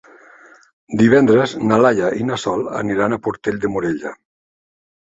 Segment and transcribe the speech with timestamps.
[1.01, 4.19] Divendres na Laia i na Sol aniran a Portell de Morella.